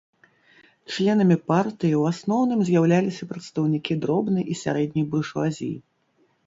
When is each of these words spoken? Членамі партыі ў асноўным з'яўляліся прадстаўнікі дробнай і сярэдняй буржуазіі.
Членамі 0.93 1.37
партыі 1.51 1.93
ў 2.01 2.13
асноўным 2.13 2.59
з'яўляліся 2.71 3.23
прадстаўнікі 3.35 4.01
дробнай 4.05 4.43
і 4.55 4.63
сярэдняй 4.65 5.05
буржуазіі. 5.15 5.75